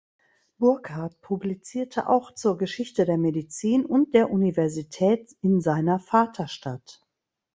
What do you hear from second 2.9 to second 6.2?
der Medizin und der Universität in seiner